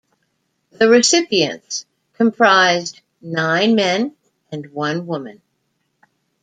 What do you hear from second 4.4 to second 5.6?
and one woman.